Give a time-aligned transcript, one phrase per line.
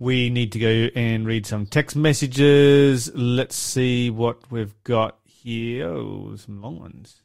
[0.00, 3.14] We need to go and read some text messages.
[3.14, 5.88] Let's see what we've got here.
[5.88, 7.20] Oh, some long ones.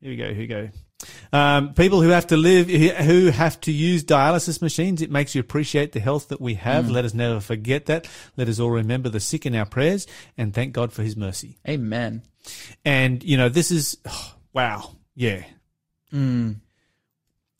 [0.00, 0.34] Here we go.
[0.34, 0.68] Here we go.
[1.32, 5.40] Um, people who have to live, who have to use dialysis machines, it makes you
[5.40, 6.90] appreciate the health that we have.
[6.90, 8.08] Let us never forget that.
[8.36, 11.58] Let us all remember the sick in our prayers and thank God for his mercy.
[11.68, 12.22] Amen.
[12.84, 14.96] And, you know, this is, oh, wow.
[15.14, 15.44] Yeah.
[16.12, 16.56] Mm.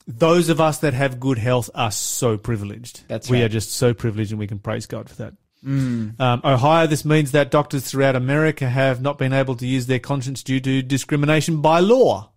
[0.05, 3.03] Those of us that have good health are so privileged.
[3.07, 3.45] That's we right.
[3.45, 5.33] are just so privileged and we can praise God for that.
[5.65, 6.19] Mm.
[6.19, 9.99] Um, Ohio, this means that doctors throughout America have not been able to use their
[9.99, 12.31] conscience due to discrimination by law.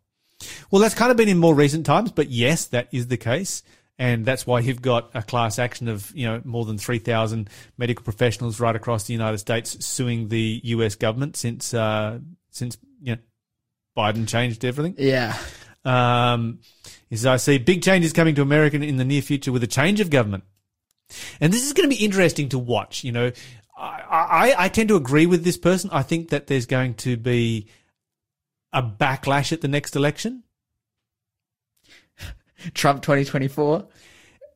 [0.70, 3.62] Well, that's kind of been in more recent times, but yes, that is the case.
[3.98, 8.04] And that's why you've got a class action of, you know, more than 3,000 medical
[8.04, 12.18] professionals right across the United States suing the US government since, uh,
[12.50, 13.20] since, you know,
[13.96, 14.94] Biden changed everything.
[14.98, 15.36] Yeah.
[15.86, 16.58] Um,
[17.10, 20.00] is I see big changes coming to America in the near future with a change
[20.00, 20.44] of government.
[21.40, 23.04] And this is going to be interesting to watch.
[23.04, 23.32] You know,
[23.78, 25.90] I, I, I tend to agree with this person.
[25.92, 27.68] I think that there's going to be
[28.72, 30.42] a backlash at the next election,
[32.74, 33.86] Trump 2024.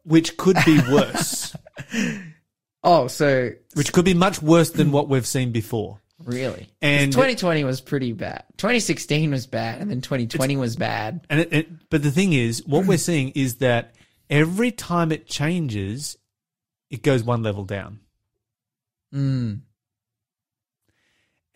[0.05, 1.55] which could be worse,
[2.83, 6.01] Oh, so which could be much worse than what we've seen before.
[6.25, 6.69] Really?
[6.81, 8.45] And 2020 was pretty bad.
[8.59, 11.27] 2016 was bad, and then 2020 was bad.
[11.31, 13.95] And it, it, but the thing is, what we're seeing is that
[14.29, 16.17] every time it changes,
[16.91, 18.01] it goes one level down.
[19.15, 19.61] Mm.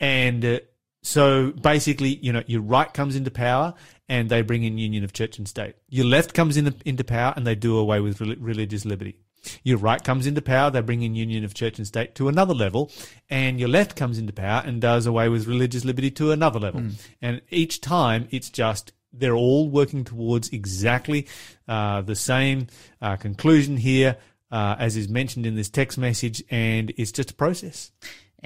[0.00, 0.58] And uh,
[1.02, 3.74] so basically, you know, your right comes into power
[4.08, 5.76] and they bring in union of church and state.
[5.88, 9.18] Your left comes in, into power and they do away with rel- religious liberty.
[9.62, 12.54] Your right comes into power, they bring in union of church and state to another
[12.54, 12.90] level,
[13.28, 16.80] and your left comes into power and does away with religious liberty to another level.
[17.20, 21.26] And each time, it's just they're all working towards exactly
[21.68, 22.66] uh, the same
[23.00, 24.16] uh, conclusion here,
[24.50, 27.92] uh, as is mentioned in this text message, and it's just a process.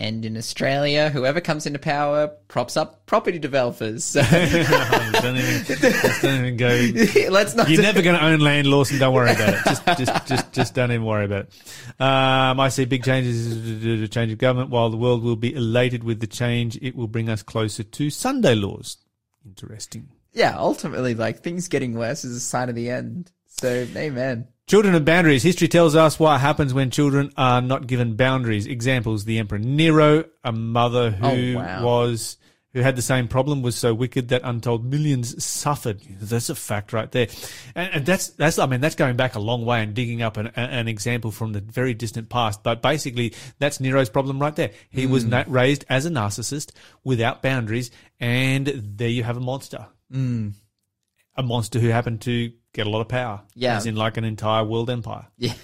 [0.00, 4.04] And in Australia, whoever comes into power props up property developers.
[4.04, 5.78] So don't even,
[6.22, 7.28] don't even go.
[7.30, 7.68] let's not.
[7.68, 9.00] You're never going to own land, Lawson.
[9.00, 9.60] Don't worry about it.
[9.64, 12.00] Just, just, just, just don't even worry about it.
[12.00, 14.70] Um, I see big changes to change of government.
[14.70, 18.08] While the world will be elated with the change, it will bring us closer to
[18.08, 18.98] Sunday laws.
[19.44, 20.10] Interesting.
[20.32, 23.32] yeah, ultimately, like things getting worse is a sign of the end.
[23.60, 24.48] So, amen.
[24.66, 25.42] Children of boundaries.
[25.42, 28.66] History tells us what happens when children are not given boundaries.
[28.66, 31.84] Examples: the Emperor Nero, a mother who Oh, wow.
[31.84, 32.36] was
[32.74, 36.02] who had the same problem, was so wicked that untold millions suffered.
[36.20, 37.28] That's a fact right there,
[37.74, 40.36] and, and that's that's I mean that's going back a long way and digging up
[40.36, 42.62] an, an example from the very distant past.
[42.62, 44.72] But basically, that's Nero's problem right there.
[44.90, 45.30] He was Hmm.
[45.30, 46.72] na- raised as a narcissist
[47.04, 47.90] without boundaries,
[48.20, 49.86] and there you have a monster.
[50.12, 53.42] A monster who happened to get a lot of power.
[53.54, 53.76] Yeah.
[53.76, 55.26] As in like an entire world empire.
[55.36, 55.54] Yeah.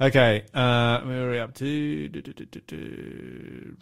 [0.00, 2.08] Okay, uh, where are we up to?
[2.08, 3.76] Du- du- du.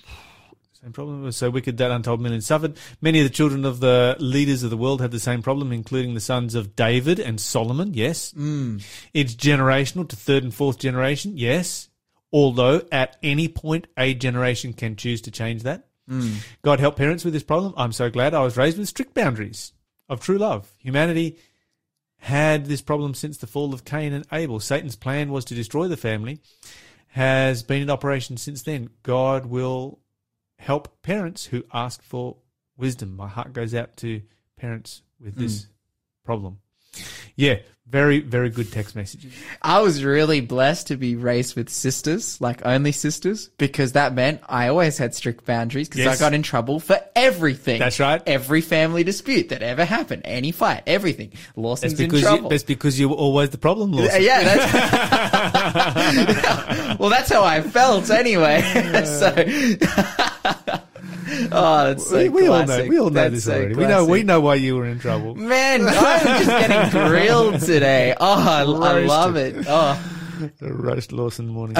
[0.82, 1.22] Same problem.
[1.22, 2.76] Was so wicked that untold millions suffered.
[3.00, 6.12] Many of the children of the leaders of the world had the same problem, including
[6.14, 7.94] the sons of David and Solomon.
[7.94, 8.32] Yes.
[8.34, 8.84] Mm.
[9.14, 11.38] It's generational to third and fourth generation.
[11.38, 11.88] Yes.
[12.30, 15.86] Although at any point a generation can choose to change that.
[16.60, 17.72] God help parents with this problem.
[17.74, 19.72] I'm so glad I was raised with strict boundaries
[20.10, 20.70] of true love.
[20.78, 21.38] Humanity
[22.22, 24.60] had this problem since the fall of Cain and Abel.
[24.60, 26.38] Satan's plan was to destroy the family,
[27.08, 28.90] has been in operation since then.
[29.02, 29.98] God will
[30.60, 32.36] help parents who ask for
[32.76, 33.16] wisdom.
[33.16, 34.22] My heart goes out to
[34.56, 35.70] parents with this hmm.
[36.24, 36.58] problem.
[37.36, 37.56] Yeah,
[37.88, 39.32] very, very good text messages.
[39.60, 44.40] I was really blessed to be raised with sisters, like only sisters, because that meant
[44.48, 46.16] I always had strict boundaries because Yes.
[46.18, 47.78] I got in trouble for everything.
[47.78, 48.22] That's right.
[48.26, 51.32] Every family dispute that ever happened, any fight, everything.
[51.54, 52.48] Lawson's That's in because you, trouble.
[52.48, 54.22] that's because you were always the problem, Lawson.
[54.22, 54.72] yeah, that's
[56.98, 58.62] well, that's how I felt anyway.
[59.04, 59.34] so,
[61.52, 62.84] oh, that's so we, we all know.
[62.86, 63.74] We all know That's this so already.
[63.74, 64.04] We know.
[64.04, 65.34] We know why you were in trouble.
[65.34, 68.14] Man, I'm just getting grilled today.
[68.20, 69.64] Oh, I, I love it.
[69.68, 71.76] Oh, The roast Lawson morning.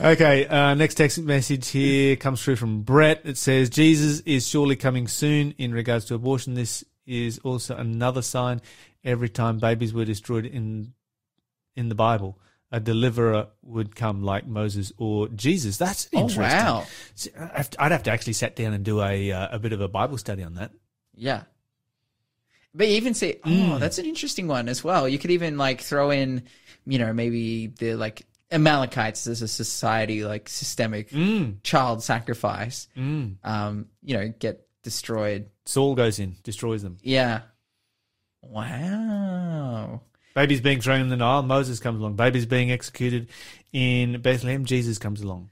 [0.00, 3.22] okay, uh, next text message here comes through from Brett.
[3.24, 6.54] It says, Jesus is surely coming soon in regards to abortion.
[6.54, 8.60] This is also another sign
[9.04, 10.92] every time babies were destroyed in
[11.76, 12.38] in the Bible.
[12.72, 15.76] A deliverer would come like Moses or Jesus.
[15.76, 16.42] That's interesting.
[16.42, 16.66] oh interesting.
[16.74, 16.86] wow.
[17.16, 19.58] See, I'd have to- I'd have to actually sit down and do a uh, a
[19.58, 20.70] bit of a Bible study on that.
[21.14, 21.42] Yeah.
[22.72, 23.80] But you even see, oh, Mm.
[23.80, 25.08] that's an interesting one as well.
[25.08, 26.44] You could even like throw in,
[26.86, 28.22] you know, maybe the like
[28.52, 31.56] Amalekites as a society, like systemic Mm.
[31.64, 33.36] child sacrifice, Mm.
[33.42, 35.50] um, you know, get destroyed.
[35.66, 36.98] Saul goes in, destroys them.
[37.02, 37.42] Yeah.
[38.42, 40.02] Wow.
[40.34, 42.14] Babies being thrown in the Nile, Moses comes along.
[42.16, 43.28] Babies being executed
[43.72, 45.50] in Bethlehem, Jesus comes along.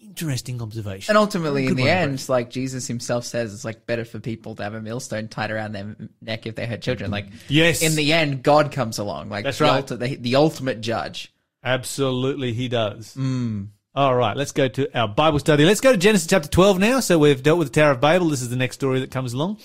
[0.00, 1.10] Interesting observation.
[1.12, 4.62] And ultimately, in the end, like Jesus himself says, it's like better for people to
[4.62, 7.10] have a millstone tied around their neck if they had children.
[7.10, 7.82] Like, Yes.
[7.82, 9.86] in the end, God comes along, like That's the, right.
[9.86, 11.32] ulti- the, the ultimate judge.
[11.64, 13.14] Absolutely, he does.
[13.16, 13.68] Mm.
[13.94, 15.64] All right, let's go to our Bible study.
[15.66, 17.00] Let's go to Genesis chapter 12 now.
[17.00, 18.28] So we've dealt with the Tower of Babel.
[18.30, 19.58] This is the next story that comes along.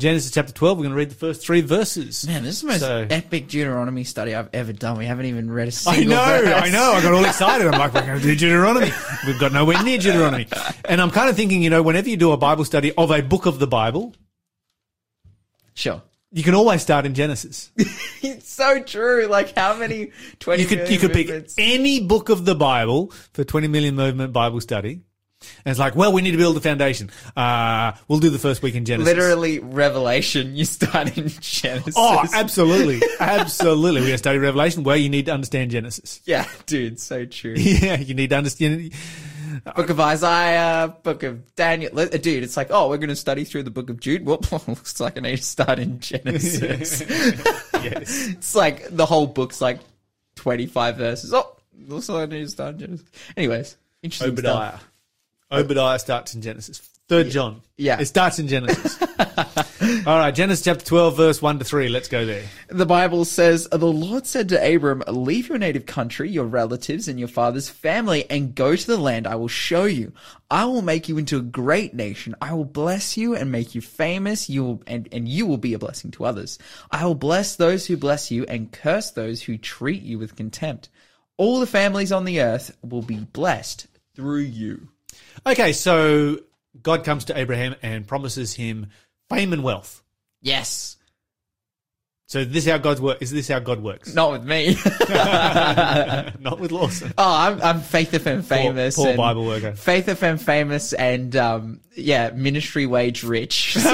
[0.00, 2.26] Genesis chapter 12, we're going to read the first three verses.
[2.26, 4.98] Man, this is the most So- epic Deuteronomy study I've ever done.
[4.98, 6.62] We haven't even read a single I know, verse.
[6.64, 6.92] I know.
[6.92, 7.66] I got all excited.
[7.68, 8.90] I'm like, we're going to do Deuteronomy.
[9.26, 10.46] We've got nowhere near Deuteronomy.
[10.86, 13.20] And I'm kind of thinking, you know, whenever you do a Bible study of a
[13.22, 14.14] book of the Bible,
[15.74, 16.02] Sure.
[16.32, 17.70] you can always start in Genesis.
[18.22, 19.26] It's so true.
[19.26, 20.10] Like, how many
[20.40, 24.32] 20 You could, you could pick any book of the Bible for 20 million movement
[24.34, 25.00] Bible study.
[25.64, 27.10] And it's like, well, we need to build the foundation.
[27.36, 29.14] Uh, we'll do the first week in Genesis.
[29.14, 31.94] Literally, Revelation, you start in Genesis.
[31.96, 33.00] Oh, absolutely.
[33.18, 34.00] Absolutely.
[34.00, 34.84] We're going to study Revelation.
[34.84, 36.20] Well, you need to understand Genesis.
[36.26, 37.54] yeah, dude, so true.
[37.80, 38.92] Yeah, you need to understand.
[39.76, 41.94] book of Isaiah, book of Daniel.
[41.94, 44.26] Dude, it's like, oh, we're going to study through the book of Jude.
[44.26, 47.00] Well, looks like I need to start in Genesis.
[47.82, 48.28] Yes.
[48.28, 49.78] it's like the whole book's like
[50.36, 51.32] 25 verses.
[51.32, 53.06] Oh, looks like I need to start in Genesis.
[53.36, 54.68] Anyways, interesting Obadiah.
[54.70, 54.89] stuff.
[55.52, 56.78] Obadiah uh, starts in Genesis.
[57.08, 57.62] Third John.
[57.76, 57.98] Yeah.
[57.98, 59.02] It starts in Genesis.
[60.06, 61.88] All right, Genesis chapter 12, verse 1 to 3.
[61.88, 62.44] Let's go there.
[62.68, 67.18] The Bible says, The Lord said to Abram, Leave your native country, your relatives, and
[67.18, 70.12] your father's family, and go to the land I will show you.
[70.48, 72.36] I will make you into a great nation.
[72.40, 74.48] I will bless you and make you famous.
[74.48, 76.60] You will, and, and you will be a blessing to others.
[76.92, 80.90] I will bless those who bless you and curse those who treat you with contempt.
[81.38, 84.90] All the families on the earth will be blessed through you.
[85.46, 86.38] Okay, so
[86.82, 88.86] God comes to Abraham and promises him
[89.28, 90.02] fame and wealth.
[90.42, 90.96] Yes.
[92.26, 93.18] So this is how God's work.
[93.20, 94.14] Is this how God works?
[94.14, 94.76] Not with me.
[96.38, 97.12] Not with Lawson.
[97.18, 98.94] Oh, I'm, I'm Faith FM famous.
[98.94, 99.72] poor and- Bible worker.
[99.74, 103.76] Faith FM famous and, um, yeah, ministry wage rich.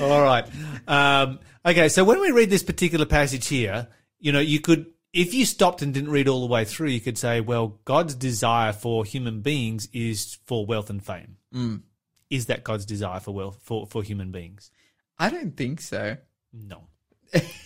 [0.00, 0.44] All right.
[0.86, 5.34] Um, okay, so when we read this particular passage here, you know, you could, if
[5.34, 8.72] you stopped and didn't read all the way through, you could say, well, God's desire
[8.72, 11.36] for human beings is for wealth and fame.
[11.54, 11.82] Mm.
[12.28, 14.70] Is that God's desire for wealth for, for human beings?
[15.18, 16.16] I don't think so.
[16.52, 16.84] No.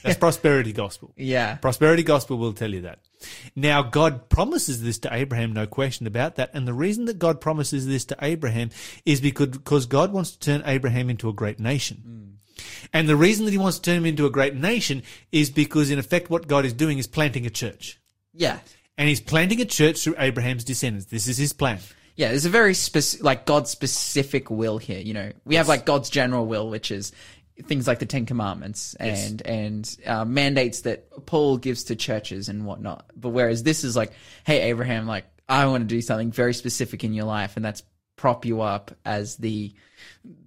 [0.03, 1.13] That's prosperity gospel.
[1.17, 1.57] Yeah.
[1.57, 3.01] Prosperity gospel will tell you that.
[3.57, 6.51] Now, God promises this to Abraham, no question about that.
[6.53, 8.71] And the reason that God promises this to Abraham
[9.07, 12.24] is because, because God wants to turn Abraham into a great nation.
[12.95, 15.03] And the reason that he wants to turn him into a great nation
[15.33, 18.01] is because, in effect, what God is doing is planting a church.
[18.33, 18.61] Yeah.
[18.97, 21.07] And he's planting a church through Abraham's descendants.
[21.07, 21.81] This is his plan.
[22.15, 25.01] Yeah, there's a very specific, like God's specific will here.
[25.01, 27.11] You know, we have like God's general will, which is
[27.65, 32.65] things like the Ten Commandments and and uh, mandates that Paul gives to churches and
[32.65, 33.07] whatnot.
[33.17, 34.13] But whereas this is like,
[34.47, 37.83] hey Abraham, like I want to do something very specific in your life, and that's
[38.17, 39.73] prop you up as the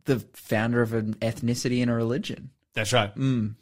[0.06, 2.50] the founder of an ethnicity and a religion.
[2.74, 3.14] That's right.
[3.16, 3.56] Mm.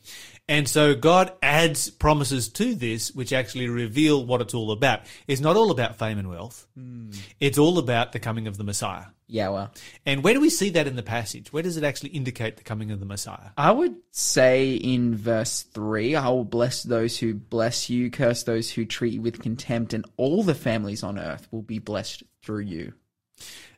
[0.47, 5.01] And so God adds promises to this, which actually reveal what it's all about.
[5.25, 6.67] It's not all about fame and wealth.
[6.77, 7.17] Mm.
[7.39, 9.05] It's all about the coming of the Messiah.
[9.27, 9.71] Yeah, well,
[10.05, 11.51] And where do we see that in the passage?
[11.51, 13.51] Where does it actually indicate the coming of the Messiah?
[13.57, 18.69] I would say in verse 3, I will bless those who bless you, curse those
[18.69, 22.63] who treat you with contempt, and all the families on earth will be blessed through
[22.63, 22.93] you.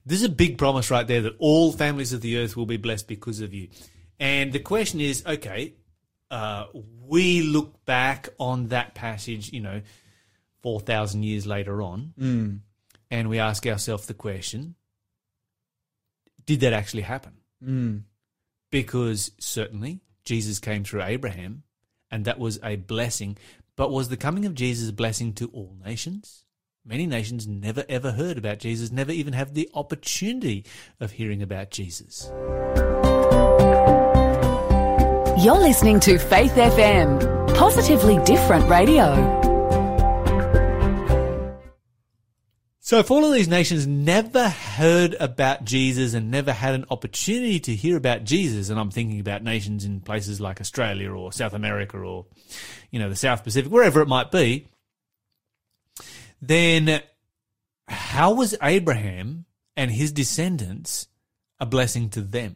[0.07, 2.77] This is a big promise right there that all families of the earth will be
[2.77, 3.67] blessed because of you.
[4.21, 5.73] And the question is, okay,
[6.31, 6.67] uh,
[7.05, 9.81] we look back on that passage, you know,
[10.63, 12.13] 4,000 years later on,
[13.11, 14.75] and we ask ourselves the question,
[16.45, 17.33] did that actually happen?
[17.61, 18.03] Mm.
[18.71, 21.63] Because certainly Jesus came through Abraham,
[22.09, 23.37] and that was a blessing.
[23.75, 26.45] But was the coming of Jesus a blessing to all nations?
[26.87, 30.63] Many nations never ever heard about Jesus, never even have the opportunity
[31.01, 32.31] of hearing about Jesus.
[35.43, 39.35] You're listening to Faith FM, positively different radio.
[42.79, 47.59] So, if all of these nations never heard about Jesus and never had an opportunity
[47.59, 51.53] to hear about Jesus, and I'm thinking about nations in places like Australia or South
[51.53, 52.27] America or,
[52.91, 54.69] you know, the South Pacific, wherever it might be,
[56.41, 57.01] then
[57.87, 61.07] how was Abraham and his descendants
[61.59, 62.55] a blessing to them?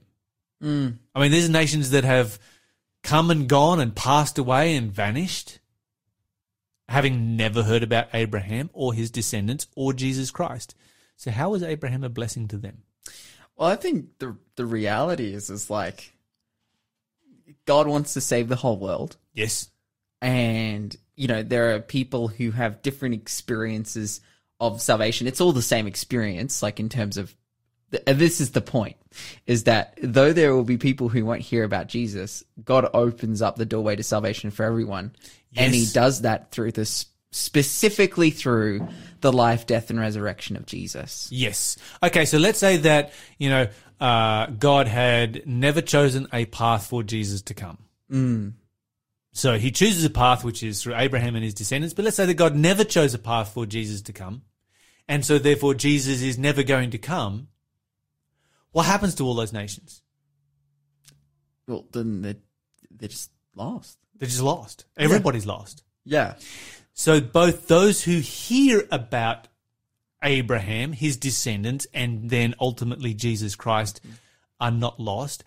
[0.62, 0.98] Mm.
[1.16, 2.40] I mean, there's nations that have
[3.04, 5.60] come and gone and passed away and vanished,
[6.88, 10.76] having never heard about Abraham or his descendants or Jesus Christ.
[11.16, 12.84] So, how was Abraham a blessing to them?
[13.56, 16.14] Well, I think the the reality is is like
[17.66, 19.18] God wants to save the whole world.
[19.34, 19.70] Yes.
[20.22, 24.22] and you know there are people who have different experiences
[24.60, 25.28] of salvation.
[25.28, 27.36] It's all the same experience like in terms of
[28.06, 28.96] this is the point
[29.46, 33.58] is that though there will be people who won't hear about jesus god opens up
[33.58, 35.14] the doorway to salvation for everyone.
[35.56, 38.88] And he does that through this specifically through
[39.20, 41.28] the life death and resurrection of jesus.
[41.32, 41.78] Yes.
[42.02, 43.68] Okay, so let's say that, you know,
[44.00, 47.78] uh, God had never chosen a path for Jesus to come.
[49.34, 52.26] So he chooses a path which is through Abraham and his descendants, but let's say
[52.26, 54.42] that God never chose a path for Jesus to come,
[55.08, 57.48] and so therefore Jesus is never going to come.
[58.72, 60.02] What happens to all those nations?
[61.68, 62.36] well then they're,
[62.90, 64.86] they're just lost They're just lost.
[64.98, 65.84] Everybody's lost.
[66.06, 66.36] yeah
[66.94, 69.48] So both those who hear about
[70.24, 74.02] Abraham, his descendants, and then ultimately Jesus Christ
[74.60, 75.44] are not lost,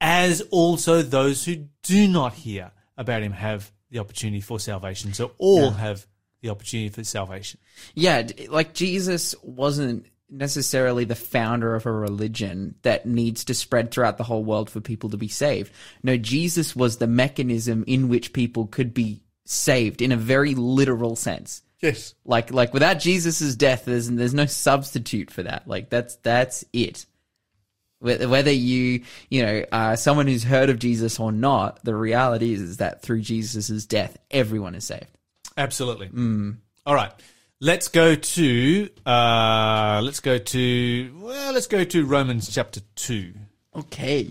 [0.00, 5.14] as also those who do not hear about him have the opportunity for salvation.
[5.14, 6.06] So all have
[6.42, 7.58] the opportunity for salvation.
[7.94, 14.18] Yeah, like Jesus wasn't necessarily the founder of a religion that needs to spread throughout
[14.18, 15.72] the whole world for people to be saved.
[16.02, 21.16] No, Jesus was the mechanism in which people could be saved in a very literal
[21.16, 21.62] sense.
[21.80, 22.14] Yes.
[22.24, 25.66] Like like without Jesus' death there's there's no substitute for that.
[25.66, 27.06] Like that's that's it.
[28.00, 32.52] Wh- Whether you, you know, uh, someone who's heard of Jesus or not, the reality
[32.52, 35.06] is, is that through Jesus' death, everyone is saved.
[35.56, 36.08] Absolutely.
[36.86, 37.12] All right.
[37.60, 43.34] Let's go to uh, let's go to well, let's go to Romans chapter two.
[43.74, 44.30] Okay.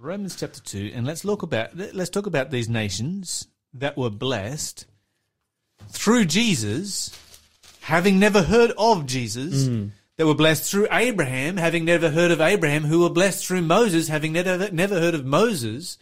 [0.00, 4.86] Romans chapter 2 and let's look about let's talk about these nations that were blessed
[5.88, 7.10] through Jesus
[7.80, 9.66] having never heard of Jesus
[10.18, 14.08] that were blessed through Abraham having never heard of Abraham who were blessed through Moses
[14.08, 15.96] having never never heard of Moses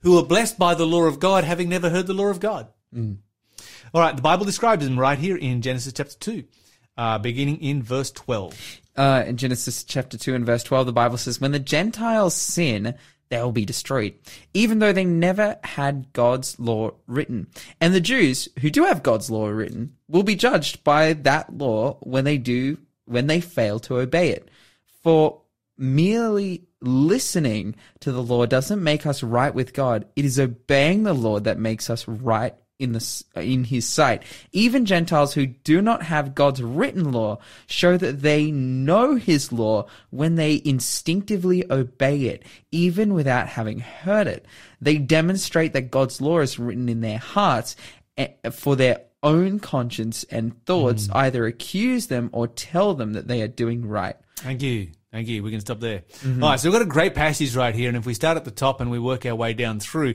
[0.00, 2.68] who were blessed by the law of God having never heard the law of God.
[3.94, 6.44] All right, the Bible describes them right here in Genesis chapter 2
[6.98, 8.80] uh, beginning in verse 12.
[8.96, 12.94] uh, in Genesis chapter 2 and verse 12, the Bible says, When the Gentiles sin,
[13.28, 14.14] they will be destroyed,
[14.54, 17.48] even though they never had God's law written.
[17.80, 21.98] And the Jews, who do have God's law written, will be judged by that law
[22.00, 24.48] when they do, when they fail to obey it.
[25.02, 25.40] For
[25.78, 30.06] merely listening to the law doesn't make us right with God.
[30.16, 34.22] It is obeying the law that makes us right in the in his sight.
[34.52, 39.86] Even Gentiles who do not have God's written law show that they know his law
[40.10, 44.44] when they instinctively obey it, even without having heard it.
[44.80, 47.76] They demonstrate that God's law is written in their hearts
[48.18, 51.16] eh, for their own conscience and thoughts hmm.
[51.16, 54.16] either accuse them or tell them that they are doing right.
[54.36, 54.88] Thank you.
[55.12, 55.42] Thank you.
[55.42, 56.00] We can stop there.
[56.20, 56.42] Mm-hmm.
[56.42, 56.60] All right.
[56.60, 57.88] So we've got a great passage right here.
[57.88, 60.14] And if we start at the top and we work our way down through,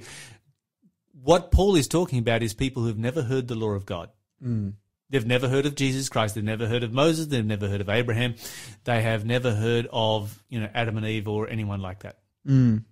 [1.24, 4.10] what Paul is talking about is people who've never heard the law of God.
[4.44, 4.74] Mm.
[5.10, 6.36] They've never heard of Jesus Christ.
[6.36, 7.28] They've never heard of Moses.
[7.28, 8.36] They've never heard of Abraham.
[8.84, 12.20] They have never heard of, you know, Adam and Eve or anyone like that.
[12.48, 12.86] Mm.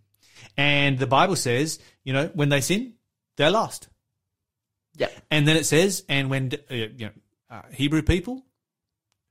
[0.58, 2.94] And the Bible says, you know, when they sin,
[3.38, 3.88] they're lost.
[4.96, 5.10] Yeah.
[5.32, 7.12] And then it says, and when uh, you know,
[7.50, 8.44] uh, Hebrew people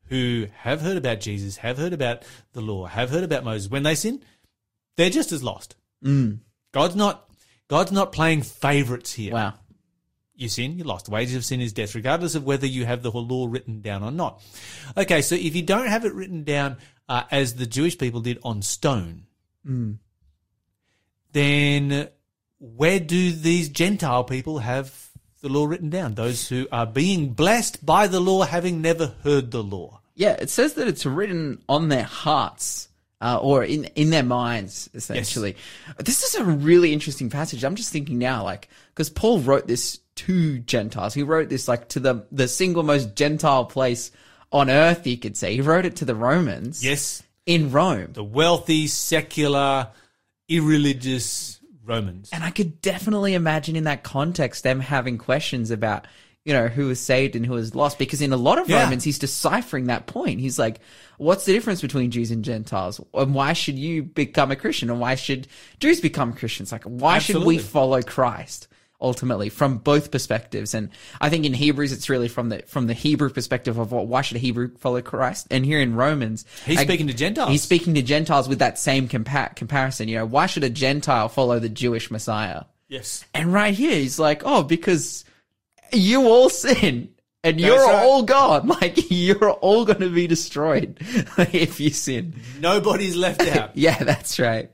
[0.06, 3.82] who have heard about Jesus, have heard about the law, have heard about Moses, when
[3.82, 4.22] they sin,
[4.96, 5.76] they're just as lost.
[6.02, 6.38] Mm.
[6.72, 7.28] God's not
[7.68, 9.34] God's not playing favorites here.
[9.34, 9.54] Wow.
[10.34, 11.06] You sin, you're lost.
[11.06, 14.04] The wages of sin is death, regardless of whether you have the law written down
[14.04, 14.40] or not.
[14.96, 16.76] Okay, so if you don't have it written down
[17.08, 19.26] uh, as the Jewish people did on stone,
[21.32, 22.08] then
[22.60, 25.07] where do these Gentile people have
[25.40, 26.14] the law written down?
[26.14, 30.00] Those who are being blessed by the law, having never heard the law.
[30.14, 32.88] Yeah, it says that it's written on their hearts.
[33.20, 35.56] Uh, or in in their minds, essentially.
[35.98, 37.64] This is a really interesting passage.
[37.64, 41.14] I'm just thinking now, like, because Paul wrote this to Gentiles.
[41.14, 44.12] He wrote this like to the the single most Gentile place
[44.52, 45.04] on earth.
[45.04, 46.84] You could say he wrote it to the Romans.
[46.84, 48.12] Yes, in Rome.
[48.12, 49.88] the wealthy, secular,
[50.48, 51.57] irreligious
[51.88, 52.30] Romans.
[52.32, 56.06] And I could definitely imagine in that context them having questions about,
[56.44, 57.98] you know, who was saved and who was lost.
[57.98, 58.84] Because in a lot of Yeah.
[58.84, 60.40] Romans, he's deciphering that point.
[60.40, 60.80] He's like,
[61.16, 63.00] what's the difference between Jews and Gentiles?
[63.14, 64.90] And why should you become a Christian?
[64.90, 65.48] And why should
[65.80, 66.70] Jews become Christians?
[66.70, 68.68] Like, why should we follow Christ?
[69.00, 70.88] Ultimately, from both perspectives, and
[71.20, 74.22] I think in Hebrews it's really from the from the Hebrew perspective of what why
[74.22, 77.50] should a Hebrew follow Christ, and here in Romans He's I- speaking to Gentiles.
[77.50, 80.08] He's speaking to Gentiles with that same compa- comparison.
[80.08, 82.64] You know, why should a Gentile follow the Jewish Messiah?
[82.88, 83.24] yes.
[83.34, 85.24] And right here, he's like, oh, because
[85.92, 87.10] you all sin
[87.44, 88.04] and you're right.
[88.04, 88.66] all gone.
[88.80, 90.96] Like, you're all going to be destroyed
[91.52, 92.34] if you sin.
[92.60, 93.70] Nobody's left out.
[93.76, 94.70] Yeah, that's right.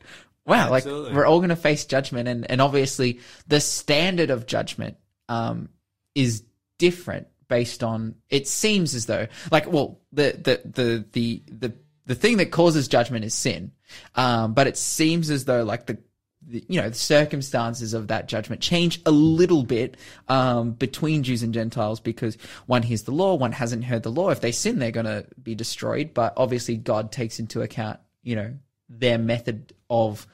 [0.46, 4.96] Wow, like we're all going to face judgment, and and obviously the standard of judgment
[5.28, 5.70] um
[6.14, 6.44] is
[6.78, 8.16] different based on.
[8.30, 11.74] It seems as though, like, well, the the the the the
[12.06, 13.72] the thing that causes judgment is sin,
[14.14, 15.98] um, but it seems as though like the
[16.46, 19.96] the- you know the circumstances of that judgment change a little bit
[20.28, 22.36] um, between Jews and Gentiles because
[22.66, 24.28] one hears the law, one hasn't heard the law.
[24.30, 26.12] If they sin, they're going to be destroyed.
[26.12, 28.54] But obviously, God takes into account you know
[28.88, 30.26] their method of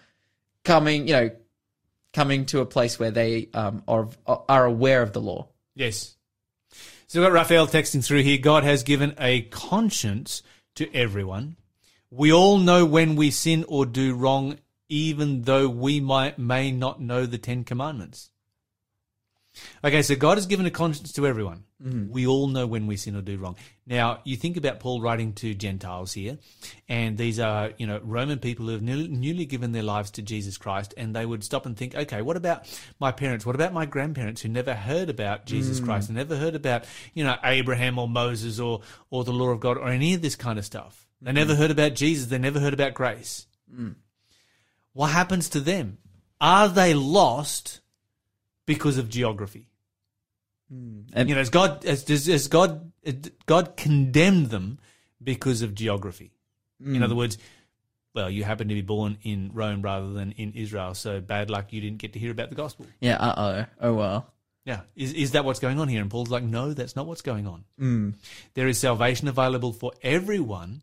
[0.64, 1.30] coming, you know,
[2.12, 5.48] coming to a place where they um, are are aware of the law.
[5.74, 6.16] Yes.
[7.06, 8.38] So we've got Raphael texting through here.
[8.38, 10.42] God has given a conscience
[10.76, 11.56] to everyone.
[12.10, 17.00] We all know when we sin or do wrong, even though we might may not
[17.00, 18.30] know the Ten Commandments.
[19.84, 21.64] Okay, so God has given a conscience to everyone.
[21.82, 22.12] Mm-hmm.
[22.12, 23.56] We all know when we sin or do wrong.
[23.86, 26.38] Now, you think about Paul writing to Gentiles here,
[26.88, 30.22] and these are, you know, Roman people who have newly, newly given their lives to
[30.22, 32.68] Jesus Christ, and they would stop and think, okay, what about
[33.00, 33.44] my parents?
[33.44, 35.84] What about my grandparents who never heard about Jesus mm.
[35.84, 39.60] Christ and never heard about, you know, Abraham or Moses or, or the law of
[39.60, 41.06] God or any of this kind of stuff?
[41.22, 41.62] They never mm-hmm.
[41.62, 42.26] heard about Jesus.
[42.26, 43.46] They never heard about grace.
[43.74, 43.96] Mm.
[44.92, 45.98] What happens to them?
[46.40, 47.80] Are they lost
[48.74, 49.66] because of geography?
[50.70, 52.92] And- you know, has God has, does- has God
[53.46, 54.78] God condemned them
[55.22, 56.30] because of geography?
[56.96, 57.36] In other words,
[58.14, 61.72] well, you happen to be born in Rome rather than in Israel, so bad luck
[61.72, 62.86] you didn't get to hear about the gospel.
[63.00, 63.16] Yeah.
[63.16, 63.88] Uh oh.
[63.88, 64.32] Oh well.
[64.64, 66.00] Yeah, is is that what's going on here?
[66.02, 68.14] And Paul's like, no, that's not what's going on.
[68.54, 70.82] There is salvation available for everyone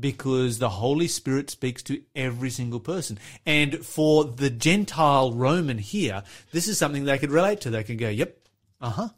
[0.00, 3.18] because the Holy Spirit speaks to every single person.
[3.44, 7.70] And for the Gentile Roman here, this is something they could relate to.
[7.70, 8.38] They can go, yep,
[8.80, 9.08] uh huh,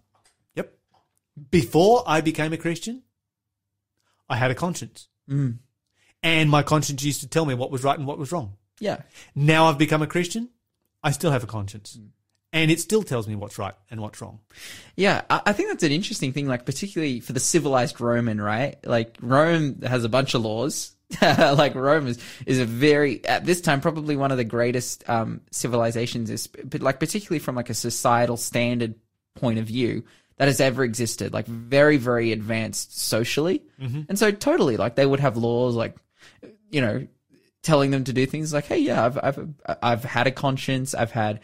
[0.55, 0.77] yep.
[1.51, 3.03] Before I became a Christian,
[4.29, 5.09] I had a conscience.
[6.23, 8.57] And my conscience used to tell me what was right and what was wrong.
[8.81, 9.03] Yeah.
[9.35, 10.51] Now I've become a Christian,
[11.03, 11.99] I still have a conscience.
[12.53, 14.41] And it still tells me what's right and what's wrong.
[14.95, 18.77] Yeah, I, think that's an interesting thing, like particularly for the civilized Roman, right?
[18.85, 20.95] Like Rome has a bunch of laws.
[21.23, 25.41] like Rome is, is a very at this time probably one of the greatest um,
[25.51, 28.95] civilizations, is but like particularly from like a societal standard
[29.35, 30.05] point of view
[30.37, 31.33] that has ever existed.
[31.33, 33.63] Like very very advanced socially,
[34.09, 35.97] and so totally like they would have laws like
[36.71, 37.07] you know
[37.63, 39.49] telling them to do things like, hey, yeah, I've, I've,
[39.83, 40.95] I've had a conscience.
[40.95, 41.41] I've had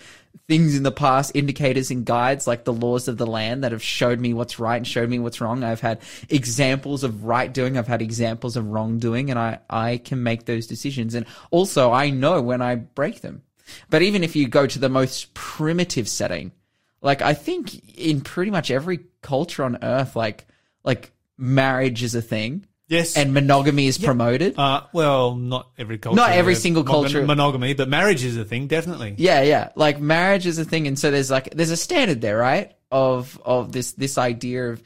[0.48, 3.82] things in the past, indicators and guides like the laws of the land that have
[3.82, 5.62] showed me what's right and showed me what's wrong.
[5.62, 7.78] I've had examples of right doing.
[7.78, 11.14] I've had examples of wrongdoing and I, I can make those decisions.
[11.14, 13.42] And also I know when I break them.
[13.90, 16.52] But even if you go to the most primitive setting,
[17.00, 20.46] like I think in pretty much every culture on earth, like,
[20.82, 23.16] like marriage is a thing Yes.
[23.16, 24.58] and monogamy is promoted.
[24.58, 26.16] Uh, well, not every culture.
[26.16, 27.24] Not every single culture.
[27.24, 29.14] Monogamy, but marriage is a thing, definitely.
[29.18, 29.70] Yeah, yeah.
[29.76, 32.72] Like marriage is a thing, and so there's like there's a standard there, right?
[32.90, 34.82] Of of this this idea of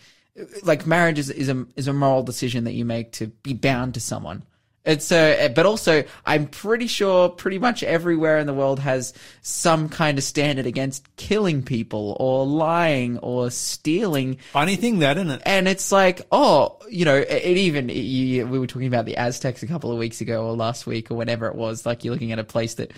[0.65, 3.95] like marriage is is a is a moral decision that you make to be bound
[3.95, 4.43] to someone.
[4.85, 9.89] It's so, but also I'm pretty sure pretty much everywhere in the world has some
[9.89, 15.43] kind of standard against killing people or lying or stealing Funny thing, that isn't it?
[15.47, 19.17] and it's like, oh, you know, it, it even you, we were talking about the
[19.17, 21.87] Aztecs a couple of weeks ago or last week or whenever it was.
[21.87, 22.93] Like you're looking at a place that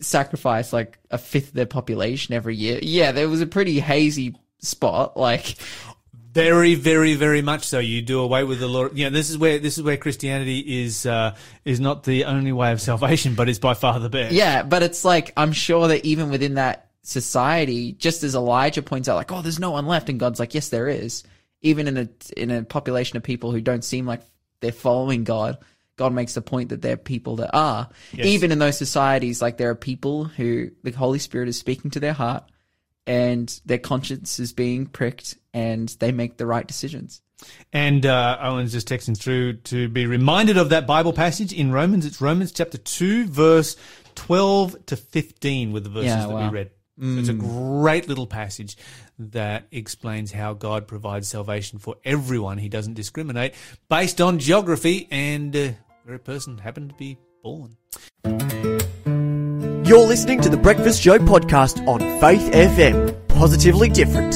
[0.00, 2.78] sacrificed like a fifth of their population every year.
[2.82, 5.16] Yeah, there was a pretty hazy spot.
[5.16, 5.56] Like,
[6.34, 7.78] Very, very, very much so.
[7.78, 8.88] You do away with the law.
[8.92, 12.72] Yeah, this is where this is where Christianity is uh, is not the only way
[12.72, 14.34] of salvation, but is by far the best.
[14.34, 19.08] yeah, but it's like I'm sure that even within that society, just as Elijah points
[19.08, 21.22] out, like, oh, there's no one left, and God's like, yes, there is.
[21.62, 24.20] Even in a in a population of people who don't seem like
[24.60, 25.58] they're following God,
[25.96, 27.88] God makes the point that there are people that are.
[28.12, 32.00] Even in those societies, like there are people who the Holy Spirit is speaking to
[32.00, 32.44] their heart,
[33.06, 37.22] and their conscience is being pricked, and they make the right decisions.
[37.72, 42.06] And uh, Owen's just texting through to be reminded of that Bible passage in Romans.
[42.06, 43.76] It's Romans chapter 2, verse
[44.14, 46.70] 12 to 15 with the verses Yeah, that we read.
[46.96, 48.76] So it's a great little passage
[49.18, 52.58] that explains how God provides salvation for everyone.
[52.58, 53.54] He doesn't discriminate
[53.88, 55.70] based on geography and uh,
[56.04, 57.76] where a person happened to be born.
[59.84, 63.28] You're listening to the Breakfast Show podcast on Faith FM.
[63.28, 64.34] Positively different.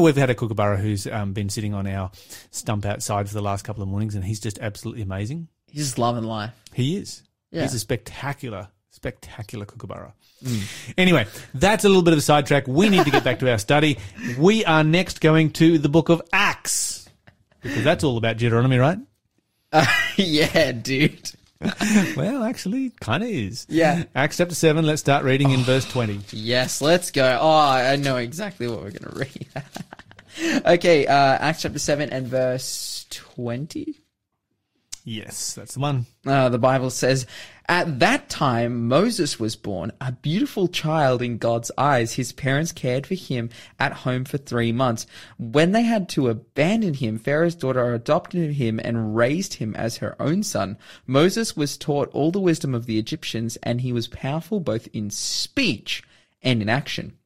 [0.00, 2.12] We've had a kookaburra who's um, been sitting on our
[2.52, 5.48] stump outside for the last couple of mornings, and he's just absolutely amazing.
[5.66, 6.52] He's just loving life.
[6.72, 7.24] He is.
[7.50, 7.62] Yeah.
[7.62, 10.12] He's a spectacular, spectacular kookaburra.
[10.96, 12.68] Anyway, that's a little bit of a sidetrack.
[12.68, 13.98] We need to get back to our study.
[14.38, 17.08] We are next going to the book of Acts.
[17.60, 18.98] Because that's all about Deuteronomy, right?
[20.16, 21.32] yeah, dude.
[22.16, 23.66] well, actually, kind of is.
[23.68, 24.04] Yeah.
[24.14, 26.20] Acts chapter 7, let's start reading in verse 20.
[26.30, 27.38] Yes, let's go.
[27.40, 30.62] Oh, I know exactly what we're going to read.
[30.66, 34.00] okay, uh, Acts chapter 7 and verse 20.
[35.08, 36.06] Yes, that's the one.
[36.26, 37.26] Uh, the Bible says,
[37.68, 42.14] At that time, Moses was born, a beautiful child in God's eyes.
[42.14, 45.06] His parents cared for him at home for three months.
[45.38, 50.20] When they had to abandon him, Pharaoh's daughter adopted him and raised him as her
[50.20, 50.76] own son.
[51.06, 55.10] Moses was taught all the wisdom of the Egyptians, and he was powerful both in
[55.10, 56.02] speech
[56.42, 57.16] and in action.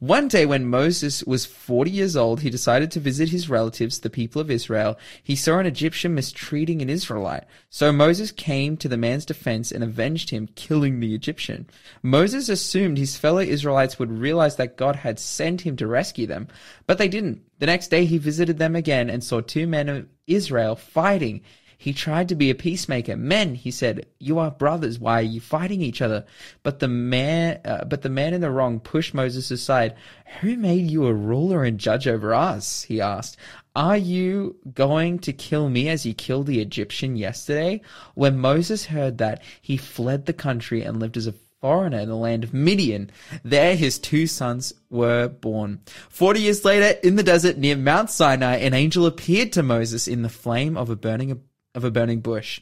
[0.00, 4.10] One day when Moses was 40 years old, he decided to visit his relatives, the
[4.10, 4.98] people of Israel.
[5.22, 7.44] He saw an Egyptian mistreating an Israelite.
[7.70, 11.68] So Moses came to the man's defense and avenged him, killing the Egyptian.
[12.02, 16.48] Moses assumed his fellow Israelites would realize that God had sent him to rescue them,
[16.86, 17.42] but they didn't.
[17.60, 21.42] The next day he visited them again and saw two men of Israel fighting.
[21.84, 23.14] He tried to be a peacemaker.
[23.14, 24.98] Men, he said, you are brothers.
[24.98, 26.24] Why are you fighting each other?
[26.62, 29.94] But the man, uh, but the man in the wrong pushed Moses aside.
[30.40, 32.84] Who made you a ruler and judge over us?
[32.84, 33.36] He asked.
[33.76, 37.82] Are you going to kill me as you killed the Egyptian yesterday?
[38.14, 42.16] When Moses heard that, he fled the country and lived as a foreigner in the
[42.16, 43.10] land of Midian.
[43.42, 45.80] There his two sons were born.
[46.08, 50.22] Forty years later, in the desert near Mount Sinai, an angel appeared to Moses in
[50.22, 51.30] the flame of a burning
[51.74, 52.60] of a burning bush.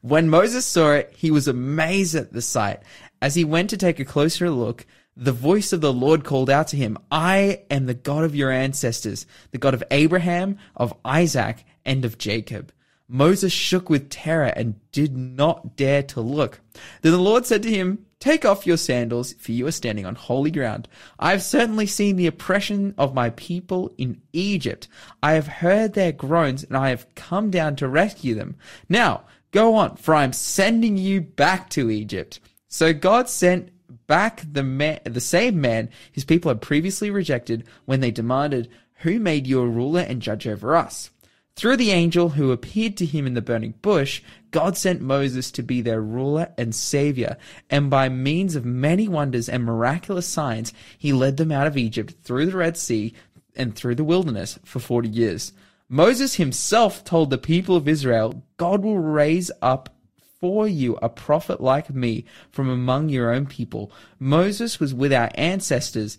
[0.00, 2.80] When Moses saw it, he was amazed at the sight.
[3.20, 6.68] As he went to take a closer look, the voice of the Lord called out
[6.68, 11.64] to him, I am the God of your ancestors, the God of Abraham, of Isaac,
[11.84, 12.72] and of Jacob.
[13.08, 16.60] Moses shook with terror and did not dare to look.
[17.00, 20.16] Then the Lord said to him, Take off your sandals, for you are standing on
[20.16, 20.88] holy ground.
[21.18, 24.88] I have certainly seen the oppression of my people in Egypt.
[25.22, 28.56] I have heard their groans, and I have come down to rescue them.
[28.88, 32.40] Now, go on, for I am sending you back to Egypt.
[32.66, 33.70] So God sent
[34.08, 38.68] back the man, the same man his people had previously rejected when they demanded,
[39.00, 41.10] Who made you a ruler and judge over us?
[41.58, 45.62] Through the angel who appeared to him in the burning bush, God sent Moses to
[45.64, 47.36] be their ruler and savior,
[47.68, 52.14] and by means of many wonders and miraculous signs, he led them out of Egypt
[52.22, 53.12] through the Red Sea
[53.56, 55.52] and through the wilderness for 40 years.
[55.88, 59.92] Moses himself told the people of Israel, God will raise up
[60.40, 63.90] for you a prophet like me from among your own people.
[64.20, 66.18] Moses was with our ancestors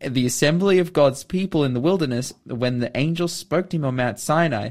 [0.00, 3.96] the assembly of God's people in the wilderness when the angel spoke to him on
[3.96, 4.70] Mount Sinai.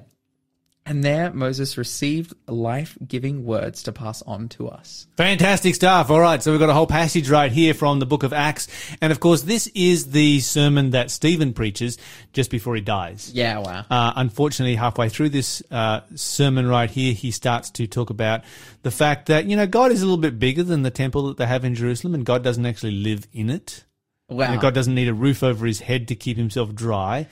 [0.85, 5.05] And there Moses received life giving words to pass on to us.
[5.17, 6.09] Fantastic stuff.
[6.09, 6.41] All right.
[6.41, 8.69] So we've got a whole passage right here from the book of Acts.
[9.01, 11.97] And of course, this is the sermon that Stephen preaches
[12.31, 13.33] just before he dies.
[13.33, 13.85] Yeah, wow.
[13.89, 18.45] Uh, unfortunately, halfway through this uh, sermon right here, he starts to talk about
[18.83, 21.35] the fact that, you know, God is a little bit bigger than the temple that
[21.35, 23.83] they have in Jerusalem and God doesn't actually live in it.
[24.29, 24.51] Wow.
[24.51, 27.27] And God doesn't need a roof over his head to keep himself dry.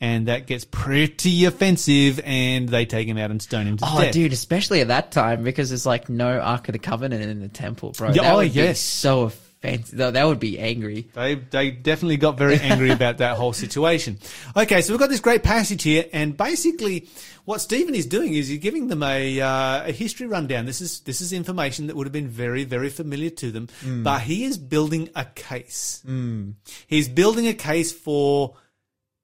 [0.00, 4.00] And that gets pretty offensive and they take him out and stone him to Oh,
[4.00, 4.08] death.
[4.08, 7.40] Oh, dude, especially at that time because there's like no Ark of the Covenant in
[7.40, 8.08] the temple, bro.
[8.08, 8.80] Yeah, that oh, would be yes.
[8.80, 9.47] so offensive.
[9.60, 11.08] That would be angry.
[11.14, 14.18] They they definitely got very angry about that whole situation.
[14.56, 17.08] Okay, so we've got this great passage here, and basically,
[17.44, 20.64] what Stephen is doing is he's giving them a uh, a history rundown.
[20.66, 23.68] This is this is information that would have been very very familiar to them,
[24.04, 26.02] but he is building a case.
[26.86, 28.56] He's building a case for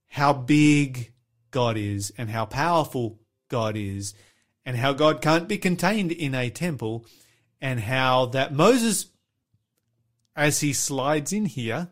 [0.09, 1.13] how big
[1.53, 4.15] God is and how powerful God is,
[4.67, 7.07] and how God can't be contained in a temple,
[7.61, 9.07] and how that Moses
[10.37, 11.89] as he slides in here,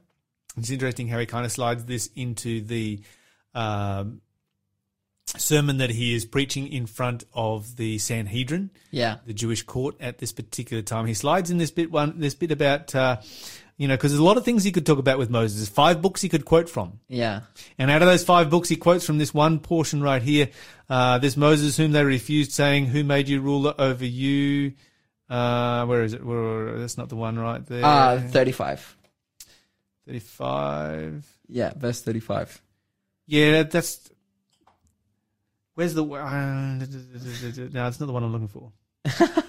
[0.57, 3.01] it's interesting how he kind of slides this into the
[3.55, 4.21] um,
[5.37, 9.17] sermon that he is preaching in front of the Sanhedrin, Yeah.
[9.27, 11.07] the Jewish court at this particular time.
[11.07, 13.19] He slides in this bit one, this bit about, uh,
[13.79, 15.59] you know, because there's a lot of things he could talk about with Moses.
[15.59, 17.01] There's five books he could quote from.
[17.09, 17.41] Yeah.
[17.79, 20.51] And out of those five books, he quotes from this one portion right here.
[20.91, 24.75] Uh, this Moses whom they refused, saying, "Who made you ruler over you?"
[25.33, 26.25] Uh, where is it?
[26.25, 27.85] Where, that's not the one right there.
[27.85, 28.97] Uh, 35.
[30.07, 31.25] Thirty-five.
[31.49, 32.61] Yeah, verse 35.
[33.27, 34.11] Yeah, that's.
[35.75, 36.05] Where's the?
[36.05, 36.75] Uh,
[37.73, 38.73] no, it's not the one I'm looking for.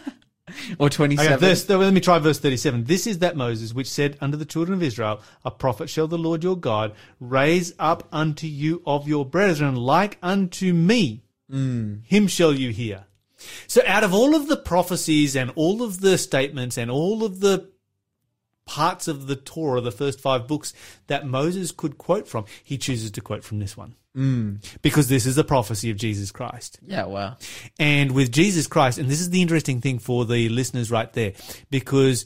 [0.78, 1.40] Or Okay, 27.
[1.40, 2.84] verse, let me try verse 37.
[2.84, 6.18] This is that Moses which said unto the children of Israel, A prophet shall the
[6.18, 11.24] Lord your God raise up unto you of your brethren like unto me.
[11.52, 13.06] Him shall you hear.
[13.68, 17.40] So out of all of the prophecies and all of the statements and all of
[17.40, 17.70] the
[18.66, 20.74] parts of the Torah, the first five books
[21.08, 23.96] that Moses could quote from, he chooses to quote from this one.
[24.16, 24.64] Mm.
[24.82, 26.80] Because this is a prophecy of Jesus Christ.
[26.86, 27.38] Yeah, wow.
[27.80, 31.34] And with Jesus Christ, and this is the interesting thing for the listeners right there,
[31.72, 32.26] because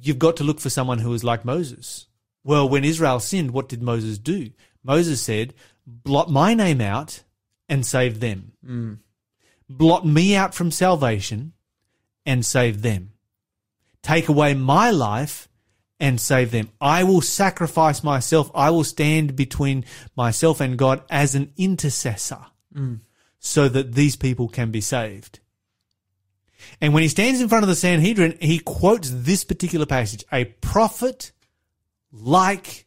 [0.00, 2.06] you've got to look for someone who is like Moses.
[2.44, 4.50] Well, when Israel sinned, what did Moses do?
[4.84, 5.54] Moses said,
[5.86, 7.22] blot my name out
[7.68, 8.52] and save them.
[8.64, 8.98] Mm.
[9.68, 11.52] Blot me out from salvation
[12.24, 13.12] and save them.
[14.02, 15.48] Take away my life
[15.98, 16.70] and save them.
[16.80, 18.50] I will sacrifice myself.
[18.54, 19.84] I will stand between
[20.16, 23.00] myself and God as an intercessor mm.
[23.38, 25.40] so that these people can be saved.
[26.80, 30.44] And when he stands in front of the Sanhedrin, he quotes this particular passage, a
[30.44, 31.32] prophet
[32.12, 32.85] like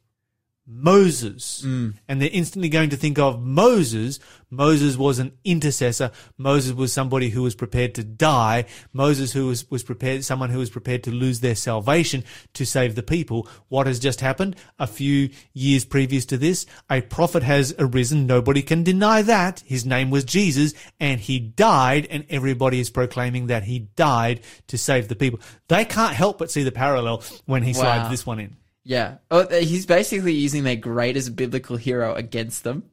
[0.69, 1.63] Moses.
[1.65, 1.95] Mm.
[2.07, 4.19] And they're instantly going to think of Moses.
[4.51, 6.11] Moses was an intercessor.
[6.37, 8.65] Moses was somebody who was prepared to die.
[8.93, 12.95] Moses who was, was prepared, someone who was prepared to lose their salvation to save
[12.95, 13.47] the people.
[13.67, 14.55] What has just happened?
[14.77, 18.27] A few years previous to this, a prophet has arisen.
[18.27, 19.61] Nobody can deny that.
[19.65, 24.77] His name was Jesus and he died and everybody is proclaiming that he died to
[24.77, 25.39] save the people.
[25.67, 27.79] They can't help but see the parallel when he Wow.
[27.81, 28.55] slides this one in.
[28.89, 29.17] Yeah.
[29.29, 32.85] Oh, he's basically using their greatest biblical hero against them.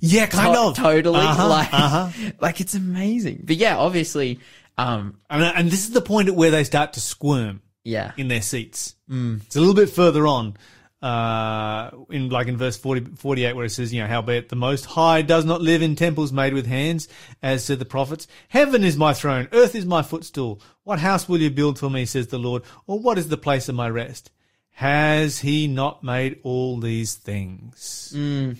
[0.00, 0.76] Yeah, kind To- of.
[0.76, 1.20] Totally.
[1.20, 2.30] Uh-huh, like, uh-huh.
[2.40, 3.42] like it's amazing.
[3.44, 4.40] But yeah, obviously,
[4.76, 8.10] um, And, and this is the point at where they start to squirm yeah.
[8.16, 8.96] in their seats.
[9.08, 10.56] It's a little bit further on,
[11.02, 14.86] uh, in like in verse 40, 48, where it says, you know, howbeit the Most
[14.86, 17.06] High does not live in temples made with hands,
[17.44, 18.26] as said the prophets.
[18.48, 20.60] Heaven is my throne, earth is my footstool.
[20.82, 23.68] What house will you build for me, says the Lord, or what is the place
[23.68, 24.32] of my rest?
[24.72, 28.12] Has he not made all these things?
[28.16, 28.56] Mm.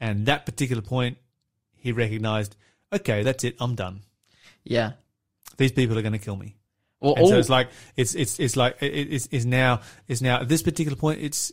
[0.00, 1.18] And that particular point,
[1.76, 2.56] he recognized,
[2.92, 4.00] okay, that's it, I'm done.
[4.64, 4.92] Yeah.
[5.56, 6.56] These people are going to kill me.
[7.00, 10.40] Well, And so it's like it's it's it's like it- it's it's now it's now
[10.40, 11.50] at this particular point it's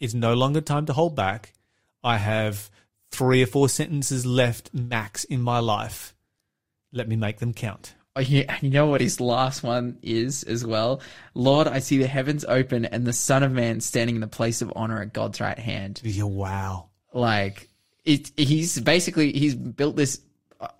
[0.00, 1.52] it's no longer time to hold back.
[2.02, 2.68] I have
[3.12, 6.14] three or four sentences left max in my life.
[6.92, 7.94] Let me make them count.
[8.18, 11.00] Oh, you, you know what his last one is as well?
[11.34, 14.60] Lord, I see the heavens open and the Son of Man standing in the place
[14.60, 16.00] of honor at God's right hand.
[16.02, 16.88] Yeah, wow.
[17.12, 17.68] Like,
[18.04, 20.20] it, he's basically, he's built this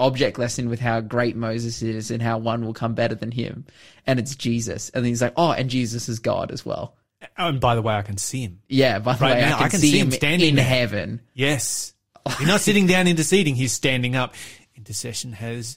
[0.01, 3.67] object lesson with how great Moses is and how one will come better than him.
[4.05, 4.89] And it's Jesus.
[4.91, 6.97] And then he's like, oh, and Jesus is God as well.
[7.39, 8.63] Oh, and by the way, I can see him.
[8.69, 10.65] Yeah, by the Right way, now, I can, see, him standing in there.
[10.65, 11.21] heaven.
[11.35, 11.95] Yes,
[12.37, 14.35] he's not sitting down interceding; he's standing up.
[14.77, 15.77] Intercession has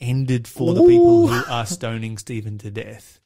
[0.00, 3.20] ended for the people who are stoning Stephen to death.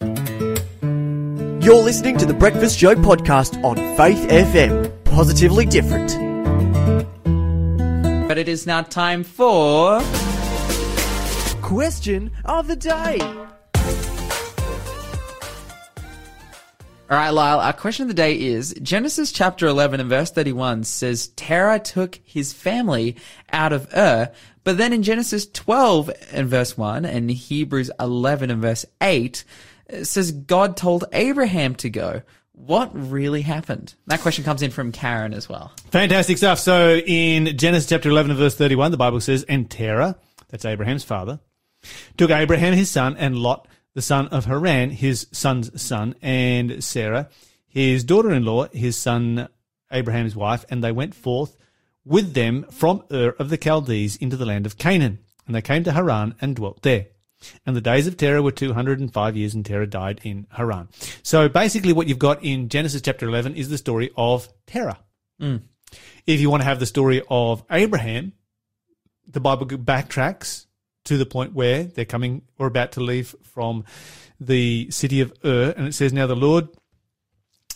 [0.00, 5.04] You're listening to the Breakfast Show podcast on Faith FM.
[5.04, 6.10] Positively different.
[8.26, 10.00] But it is now time for.
[11.60, 13.18] Question of the day.
[17.12, 20.84] All right, Lyle, our question of the day is Genesis chapter 11 and verse 31
[20.84, 23.16] says Terah took his family
[23.52, 24.30] out of Ur,
[24.64, 29.44] but then in Genesis 12 and verse 1 and Hebrews 11 and verse 8
[29.92, 32.22] it says God told Abraham to go.
[32.52, 33.94] What really happened?
[34.06, 35.72] That question comes in from Karen as well.
[35.90, 36.58] Fantastic stuff.
[36.58, 40.16] So in Genesis chapter 11 and verse 31, the Bible says, And Terah,
[40.48, 41.40] that's Abraham's father,
[42.16, 47.28] took Abraham his son and Lot, the son of Haran, his son's son, and Sarah,
[47.66, 49.48] his daughter-in-law, his son
[49.90, 51.56] Abraham's wife, and they went forth
[52.04, 55.18] with them from Ur of the Chaldees into the land of Canaan.
[55.46, 57.06] And they came to Haran and dwelt there.
[57.66, 60.88] And the days of Terah were 205 years, and Terah died in Haran.
[61.22, 64.98] So basically, what you've got in Genesis chapter 11 is the story of Terah.
[65.40, 65.56] Hmm.
[66.26, 68.32] If you want to have the story of Abraham,
[69.26, 70.66] the Bible backtracks
[71.04, 73.84] to the point where they're coming or about to leave from
[74.38, 76.68] the city of Ur, and it says, Now the Lord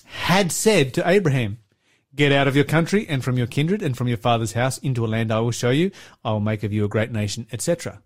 [0.04, 1.58] had said to Abraham,
[2.16, 5.04] Get out of your country and from your kindred and from your father's house into
[5.04, 5.90] a land I will show you.
[6.24, 8.02] I will make of you a great nation, etc.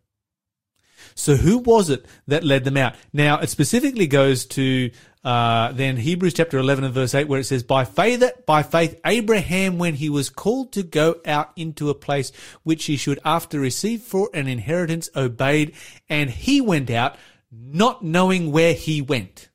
[1.14, 2.94] So who was it that led them out?
[3.12, 4.90] Now it specifically goes to
[5.22, 8.98] uh, then Hebrews chapter eleven and verse eight, where it says, "By faith, by faith,
[9.04, 13.60] Abraham, when he was called to go out into a place which he should after
[13.60, 15.74] receive for an inheritance, obeyed,
[16.08, 17.16] and he went out,
[17.52, 19.49] not knowing where he went."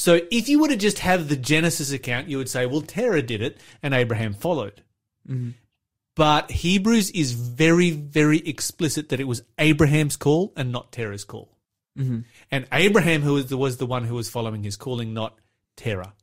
[0.00, 3.20] So if you were to just have the Genesis account, you would say, "Well, Terah
[3.20, 4.82] did it, and Abraham followed."
[5.28, 5.50] Mm-hmm.
[6.16, 11.54] But Hebrews is very, very explicit that it was Abraham's call and not Terah's call.
[11.98, 12.20] Mm-hmm.
[12.50, 15.38] And Abraham who was the, was the one who was following his calling, not
[15.76, 16.14] Terah.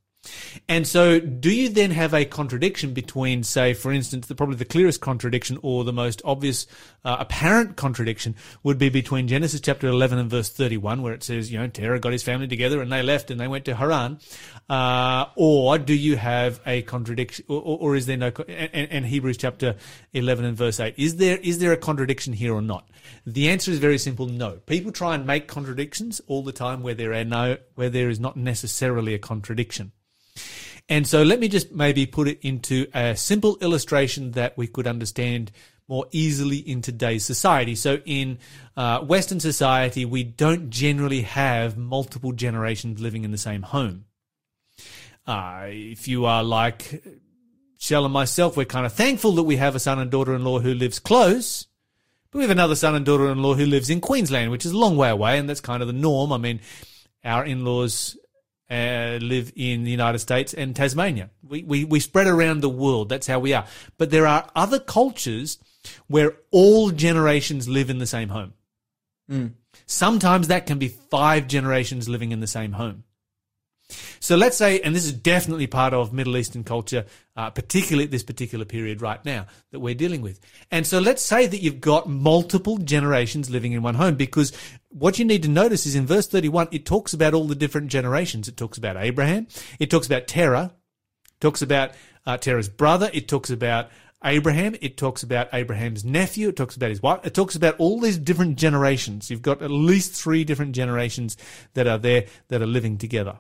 [0.68, 4.66] And so, do you then have a contradiction between, say, for instance, the probably the
[4.66, 6.68] clearest contradiction or the most obvious,
[7.06, 11.52] uh, apparent contradiction would be between Genesis chapter 11 and verse 31, where it says,
[11.52, 14.20] you know, Terah got his family together and they left and they went to Haran.
[14.70, 19.38] Uh, or do you have a contradiction, or, or is there no, and, and Hebrews
[19.38, 19.76] chapter
[20.14, 22.90] 11 and verse 8, is there, is there a contradiction here or not?
[23.26, 24.54] The answer is very simple, no.
[24.66, 28.20] People try and make contradictions all the time where there are no, where there is
[28.20, 29.92] not necessarily a contradiction.
[30.90, 34.88] And so let me just maybe put it into a simple illustration that we could
[34.88, 35.52] understand
[35.88, 37.76] more easily in today's society.
[37.76, 38.40] So in
[38.76, 44.06] uh, Western society, we don't generally have multiple generations living in the same home.
[45.26, 47.04] Uh, if you are like
[47.78, 50.74] Shell and myself, we're kind of thankful that we have a son and daughter-in-law who
[50.74, 51.68] lives close.
[52.32, 54.98] But we have another son and daughter-in-law who lives in Queensland, which is a long
[54.98, 56.34] way away, and that's kind of the norm.
[56.34, 56.60] I mean,
[57.24, 58.18] our in-laws
[58.70, 61.30] uh, live in the United States and Tasmania.
[61.48, 63.10] We, we, we spread around the world.
[63.10, 63.66] That's how we are.
[63.98, 65.58] But there are other cultures
[66.08, 68.54] where all generations live in the same home.
[69.32, 69.54] Mm.
[69.86, 73.04] Sometimes that can be five generations living in the same home.
[74.20, 78.12] So let's say, and this is definitely part of Middle Eastern culture, uh, particularly at
[78.12, 80.40] this particular period right now that we're dealing with.
[80.72, 84.52] And so let's say that you've got multiple generations living in one home because
[84.90, 87.88] what you need to notice is in verse 31, it talks about all the different
[87.88, 88.48] generations.
[88.48, 89.48] It talks about Abraham.
[89.80, 90.72] It talks about Terah.
[91.26, 91.92] It talks about
[92.26, 93.10] uh, Terah's brother.
[93.14, 93.90] It talks about
[94.24, 94.76] Abraham.
[94.82, 96.50] It talks about Abraham's nephew.
[96.50, 97.20] It talks about his wife.
[97.24, 99.30] It talks about all these different generations.
[99.30, 101.38] You've got at least three different generations
[101.76, 103.38] that are there that are living together.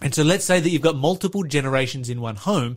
[0.00, 2.76] And so let's say that you've got multiple generations in one home.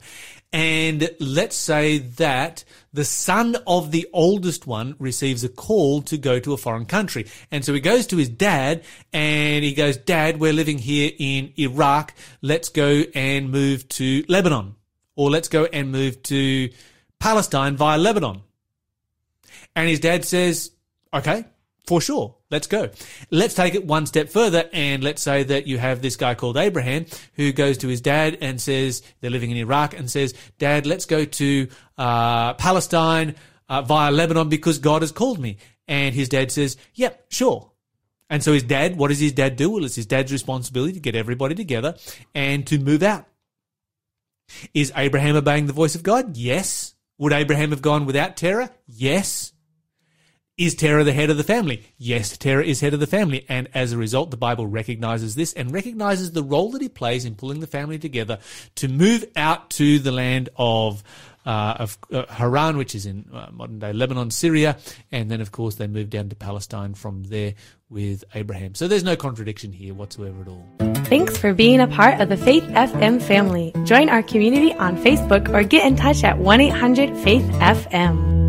[0.51, 6.39] And let's say that the son of the oldest one receives a call to go
[6.39, 7.27] to a foreign country.
[7.51, 11.53] And so he goes to his dad and he goes, Dad, we're living here in
[11.57, 12.15] Iraq.
[12.41, 14.75] Let's go and move to Lebanon
[15.15, 16.69] or let's go and move to
[17.19, 18.41] Palestine via Lebanon.
[19.75, 20.71] And his dad says,
[21.13, 21.45] okay,
[21.85, 22.35] for sure.
[22.49, 22.89] Let's go.
[23.31, 26.57] Let's take it one step further and let's say that you have this guy called
[26.57, 30.85] Abraham who goes to his dad and says, they're living in Iraq and says, Dad,
[30.85, 31.67] let's go to
[31.97, 33.35] uh, Palestine
[33.69, 35.57] uh, via Lebanon because God has called me.
[35.87, 37.71] And his dad says, yep, sure.
[38.29, 39.71] And so his dad, what does his dad do?
[39.71, 41.95] Well, it's his dad's responsibility to get everybody together
[42.33, 43.25] and to move out.
[44.73, 46.37] Is Abraham obeying the voice of God?
[46.37, 46.93] Yes.
[47.17, 48.71] Would Abraham have gone without Terah?
[48.87, 49.50] Yes.
[50.57, 51.83] Is Terah the head of the family?
[51.97, 53.45] Yes, Terah is head of the family.
[53.47, 57.23] And as a result, the Bible recognizes this and recognizes the role that he plays
[57.23, 58.37] in pulling the family together
[58.75, 61.03] to move out to the land of,
[61.45, 64.77] uh, of uh, Haran, which is in uh, modern day Lebanon, Syria.
[65.11, 67.53] And then, of course, they move down to Palestine from there
[67.89, 68.75] with Abraham.
[68.75, 70.67] So there's no contradiction here whatsoever at all.
[71.05, 73.73] Thanks for being a part of the Faith FM family.
[73.85, 78.41] Join our community on Facebook or get in touch at 1 800 Faith FM.